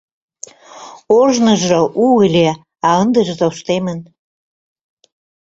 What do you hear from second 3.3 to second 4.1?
тоштемын.